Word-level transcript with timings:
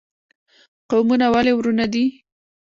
قومونه 0.89 1.27
ولې 1.33 1.53
ورونه 1.55 1.85
دي؟ 1.93 2.05